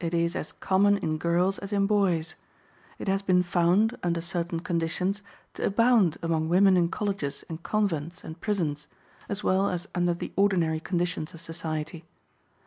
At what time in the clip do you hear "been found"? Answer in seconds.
3.22-3.96